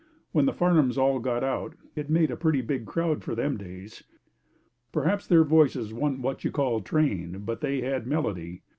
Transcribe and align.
When 0.31 0.47
the 0.47 0.51
Farnhams 0.51 0.97
all 0.97 1.19
got 1.19 1.43
out, 1.43 1.75
it 1.95 2.09
made 2.09 2.31
a 2.31 2.35
pretty 2.35 2.61
big 2.61 2.87
crowd 2.87 3.23
for 3.23 3.35
them 3.35 3.55
days. 3.55 4.03
Perhaps 4.91 5.27
their 5.27 5.43
voices 5.43 5.93
wan't 5.93 6.21
what 6.21 6.43
you 6.43 6.49
call 6.49 6.81
trained, 6.81 7.45
but 7.45 7.61
they 7.61 7.81
had 7.81 8.07
melody. 8.07 8.63